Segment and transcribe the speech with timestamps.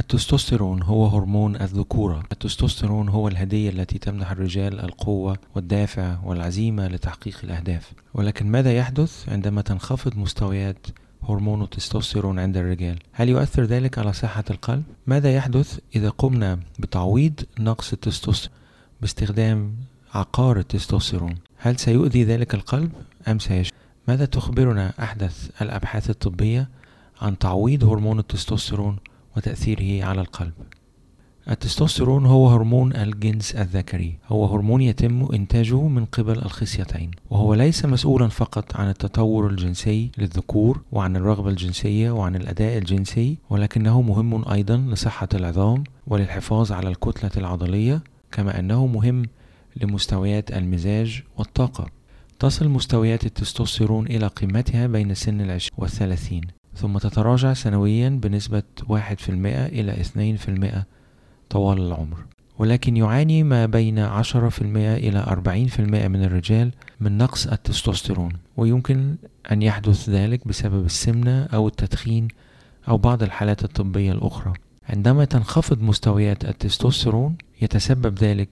[0.00, 7.92] التستوستيرون هو هرمون الذكورة التستوستيرون هو الهدية التي تمنح الرجال القوة والدافع والعزيمة لتحقيق الأهداف
[8.14, 10.86] ولكن ماذا يحدث عندما تنخفض مستويات
[11.22, 17.40] هرمون التستوستيرون عند الرجال هل يؤثر ذلك على صحة القلب؟ ماذا يحدث إذا قمنا بتعويض
[17.58, 18.56] نقص التستوستيرون
[19.00, 19.74] باستخدام
[20.14, 22.92] عقار التستوستيرون هل سيؤذي ذلك القلب
[23.28, 23.74] أم سيشفي؟
[24.08, 26.68] ماذا تخبرنا أحدث الأبحاث الطبية
[27.20, 28.96] عن تعويض هرمون التستوستيرون
[29.40, 30.52] وتأثيره على القلب.
[31.50, 34.18] التستوستيرون هو هرمون الجنس الذكري.
[34.28, 40.80] هو هرمون يتم إنتاجه من قبل الخصيتين وهو ليس مسؤولا فقط عن التطور الجنسي للذكور
[40.92, 48.02] وعن الرغبة الجنسية وعن الأداء الجنسي ولكنه مهم أيضا لصحة العظام وللحفاظ على الكتلة العضلية
[48.32, 49.22] كما أنه مهم
[49.76, 51.86] لمستويات المزاج والطاقة.
[52.38, 56.59] تصل مستويات التستوستيرون إلى قمتها بين سن العشرين والثلاثين.
[56.74, 58.92] ثم تتراجع سنويا بنسبة 1%
[59.28, 60.84] إلى 2%
[61.50, 62.18] طوال العمر.
[62.58, 69.16] ولكن يعاني ما بين 10% إلى 40% من الرجال من نقص التستوستيرون ويمكن
[69.52, 72.28] أن يحدث ذلك بسبب السمنة أو التدخين
[72.88, 74.52] أو بعض الحالات الطبية الأخرى.
[74.88, 78.48] عندما تنخفض مستويات التستوستيرون يتسبب ذلك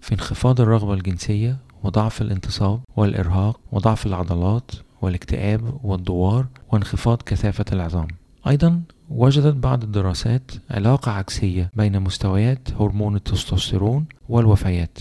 [0.00, 4.70] في انخفاض الرغبة الجنسية وضعف الانتصاب والإرهاق وضعف العضلات
[5.02, 8.08] والاكتئاب والدوار وانخفاض كثافة العظام.
[8.46, 14.98] أيضا وجدت بعض الدراسات علاقة عكسية بين مستويات هرمون التستوستيرون والوفيات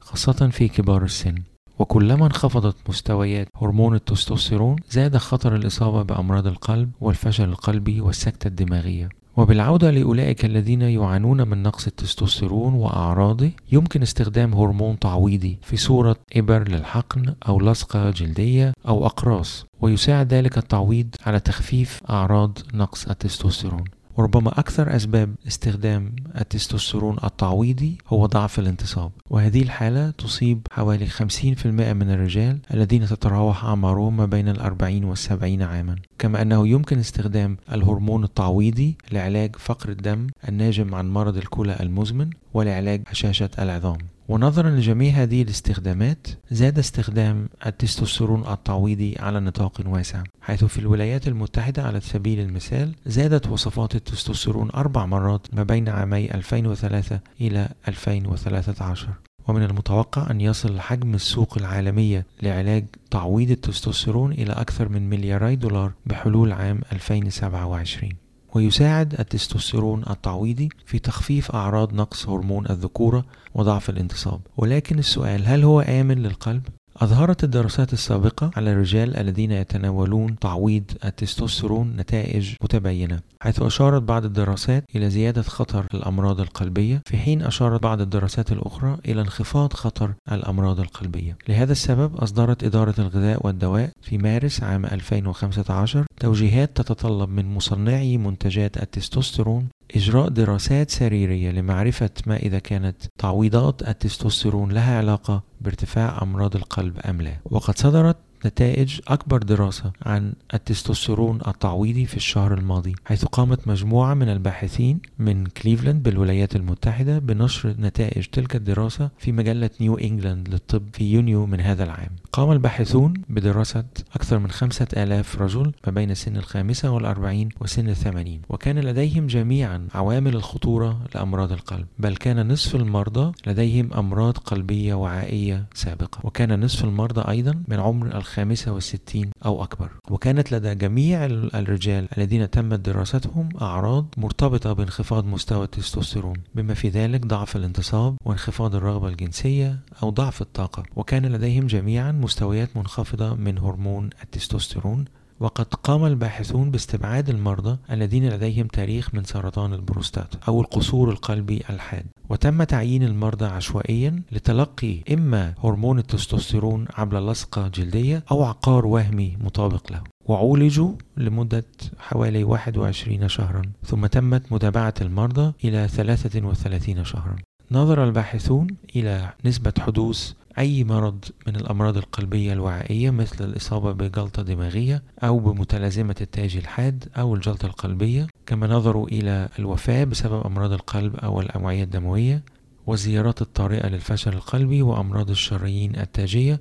[0.00, 1.34] خاصة في كبار السن.
[1.78, 9.08] وكلما انخفضت مستويات هرمون التستوستيرون زاد خطر الإصابة بأمراض القلب والفشل القلبي والسكتة الدماغية.
[9.36, 16.68] وبالعودة لأولئك الذين يعانون من نقص التستوستيرون وأعراضه يمكن استخدام هرمون تعويضي في صورة إبر
[16.68, 23.84] للحقن أو لصقة جلدية أو أقراص ويساعد ذلك التعويض على تخفيف أعراض نقص التستوستيرون.
[24.16, 32.10] وربما أكثر أسباب استخدام التستوستيرون التعويضي هو ضعف الانتصاب وهذه الحالة تصيب حوالي 50% من
[32.10, 35.96] الرجال الذين تتراوح أعمارهم ما بين الأربعين والسبعين عاما.
[36.18, 43.02] كما أنه يمكن استخدام الهرمون التعويضي لعلاج فقر الدم الناجم عن مرض الكلى المزمن ولعلاج
[43.08, 43.98] هشاشة العظام.
[44.28, 50.22] ونظرا لجميع هذه الاستخدامات زاد استخدام التستوستيرون التعويضي على نطاق واسع.
[50.40, 56.34] حيث في الولايات المتحدة على سبيل المثال زادت وصفات التستوستيرون أربع مرات ما بين عامي
[56.34, 59.08] 2003 إلى 2013
[59.48, 65.92] ومن المتوقع أن يصل حجم السوق العالمية لعلاج تعويض التستوستيرون إلى أكثر من ملياري دولار
[66.06, 68.12] بحلول عام 2027
[68.54, 75.80] ويساعد التستوستيرون التعويضي في تخفيف أعراض نقص هرمون الذكورة وضعف الانتصاب ولكن السؤال هل هو
[75.80, 76.62] آمن للقلب؟
[76.96, 84.84] أظهرت الدراسات السابقة على الرجال الذين يتناولون تعويض التستوستيرون نتائج متباينة حيث أشارت بعض الدراسات
[84.96, 90.80] إلى زيادة خطر الأمراض القلبية في حين أشارت بعض الدراسات الأخرى إلى انخفاض خطر الأمراض
[90.80, 91.36] القلبية.
[91.48, 98.82] لهذا السبب أصدرت إدارة الغذاء والدواء في مارس عام 2015 توجيهات تتطلب من مصنعي منتجات
[98.82, 106.98] التستوستيرون إجراء دراسات سريرية لمعرفة ما إذا كانت تعويضات التستوستيرون لها علاقة بارتفاع أمراض القلب
[106.98, 107.36] أم لا.
[107.44, 108.16] وقد صدرت
[108.46, 115.46] نتائج أكبر دراسة عن التستوستيرون التعويضي في الشهر الماضي حيث قامت مجموعة من الباحثين من
[115.46, 121.60] كليفلاند بالولايات المتحدة بنشر نتائج تلك الدراسة في مجلة نيو إنجلاند للطب في يونيو من
[121.60, 122.10] هذا العام.
[122.32, 123.84] قام الباحثون بدراسة
[124.14, 129.88] أكثر من خمسة آلاف رجل ما بين سن الخامسة والأربعين وسن الثمانين وكان لديهم جميعا
[129.94, 136.84] عوامل الخطورة لأمراض القلب بل كان نصف المرضى لديهم أمراض قلبية وعائية سابقة وكان نصف
[136.84, 139.90] المرضى أيضا من عمر الخامسة والستين أو أكبر.
[140.10, 147.26] وكانت لدى جميع الرجال الذين تمت دراستهم أعراض مرتبطة بانخفاض مستوى التستوستيرون بما في ذلك
[147.26, 150.82] ضعف الانتصاب وانخفاض الرغبة الجنسية أو ضعف الطاقة.
[150.96, 155.04] وكان لديهم جميعا مستويات منخفضة من هرمون التستوستيرون
[155.40, 162.06] وقد قام الباحثون باستبعاد المرضى الذين لديهم تاريخ من سرطان البروستاتا أو القصور القلبي الحاد.
[162.28, 169.92] وتم تعيين المرضى عشوائيا لتلقي إما هرمون التستوستيرون عبر لصقة جلدية أو عقار وهمي مطابق
[169.92, 170.02] له.
[170.26, 171.64] وعولجوا لمدة
[171.98, 177.36] حوالي 21 شهرا ثم تمت متابعة المرضى إلى 33 شهرا.
[177.70, 178.66] نظر الباحثون
[178.96, 186.16] إلى نسبة حدوث أي مرض من الأمراض القلبية الوعائية مثل الإصابة بجلطة دماغية أو بمتلازمة
[186.20, 192.42] التاج الحاد أو الجلطة القلبية كما نظروا إلى الوفاة بسبب أمراض القلب أو الأوعية الدموية
[192.86, 196.60] والزيارات الطارئة للفشل القلبي وأمراض الشرايين التاجية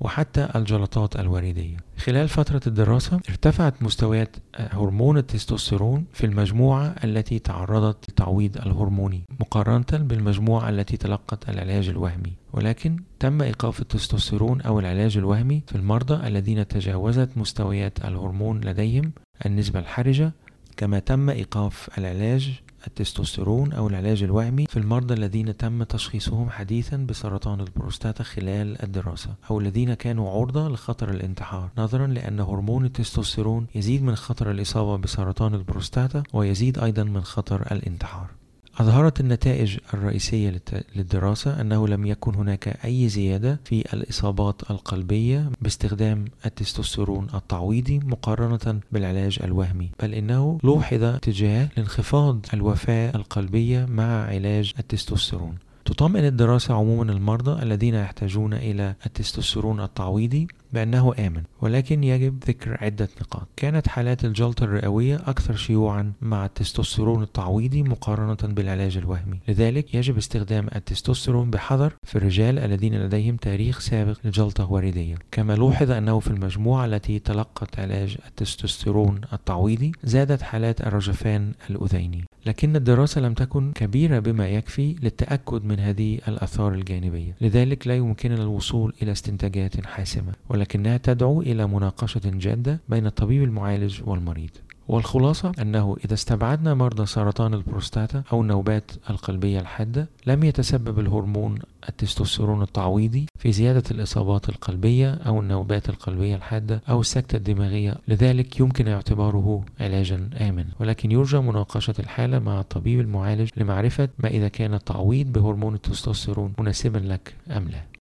[0.00, 8.56] وحتى الجلطات الوريدية خلال فترة الدراسة ارتفعت مستويات هرمون التستوستيرون في المجموعة التي تعرضت للتعويض
[8.56, 12.32] الهرموني مقارنة بالمجموعة التي تلقت العلاج الوهمي.
[12.52, 19.12] ولكن تم إيقاف التستوستيرون أو العلاج الوهمي في المرضى الذين تجاوزت مستويات الهرمون لديهم
[19.46, 20.32] النسبة الحرجة
[20.76, 27.60] كما تم إيقاف العلاج التستوستيرون أو العلاج الوهمي في المرضى الذين تم تشخيصهم حديثا بسرطان
[27.60, 31.70] البروستاتا خلال الدراسة أو الذين كانوا عرضة لخطر الانتحار.
[31.78, 38.45] نظرا لأن هرمون التستوستيرون يزيد من خطر الإصابة بسرطان البروستاتا ويزيد أيضا من خطر الانتحار.
[38.80, 40.60] أظهرت النتائج الرئيسية
[40.96, 49.38] للدراسة أنه لم يكن هناك أي زيادة في الإصابات القلبية باستخدام التستوستيرون التعويضي مقارنة بالعلاج
[49.44, 55.54] الوهمي بل إنه لوحظ اتجاه لانخفاض الوفاة القلبية مع علاج التستوستيرون.
[55.84, 63.08] تطمئن الدراسة عموما المرضى الذين يحتاجون إلى التستوستيرون التعويضي بأنه آمن ولكن يجب ذكر عدة
[63.20, 63.48] نقاط.
[63.56, 69.40] كانت حالات الجلطة الرئوية أكثر شيوعا مع التستوستيرون التعويضي مقارنة بالعلاج الوهمي.
[69.48, 75.90] لذلك يجب استخدام التستوستيرون بحذر في الرجال الذين لديهم تاريخ سابق لجلطة وردية كما لوحظ
[75.90, 82.24] أنه في المجموعة التي تلقت علاج التستوستيرون التعويضي زادت حالات الرجفان الأذيني.
[82.46, 87.36] لكن الدراسة لم تكن كبيرة بما يكفي للتأكد من هذه الآثار الجانبية.
[87.40, 90.32] لذلك لا يمكننا الوصول إلى استنتاجات حاسمة.
[90.56, 94.50] ولكنها تدعو إلى مناقشة جادة بين الطبيب المعالج والمريض
[94.88, 101.58] والخلاصة أنه إذا استبعدنا مرضى سرطان البروستاتا أو النوبات القلبية الحادة لم يتسبب الهرمون
[101.88, 107.94] التستوستيرون التعويضي في زيادة الإصابات القلبية أو النوبات القلبية الحادة أو السكتة الدماغية.
[108.08, 110.64] لذلك يمكن اعتباره علاجا آمن.
[110.80, 116.98] ولكن يرجى مناقشة الحالة مع الطبيب المعالج لمعرفة ما إذا كان التعويض بهرمون التستوستيرون مناسبا
[116.98, 117.95] لك أم لا.